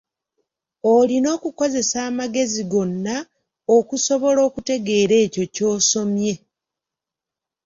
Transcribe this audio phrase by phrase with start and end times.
[0.95, 3.15] Olina okukozesa amagezi gonna
[3.75, 6.33] okusobola okutegeera ekyo ky’osomye.